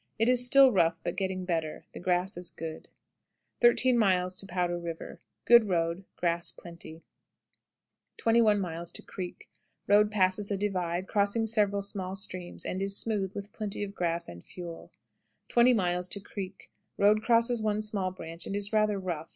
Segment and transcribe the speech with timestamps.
[0.17, 1.85] It is still rough, but getting better.
[1.93, 2.87] The grass is good.
[3.61, 3.99] 13.
[4.49, 5.19] Powder River.
[5.45, 7.03] Good road; grass plenty.
[8.17, 8.83] 21.
[9.05, 9.47] Creek.
[9.85, 14.27] Road passes a divide, crossing several small streams, and is smooth, with plenty of grass
[14.27, 14.91] and fuel.
[15.49, 15.75] 20.
[16.23, 16.71] Creek.
[16.97, 19.29] Road crosses one small branch, and is rather rough.